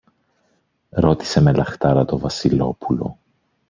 [0.89, 3.17] ρώτησε με λαχτάρα το Βασιλόπουλο.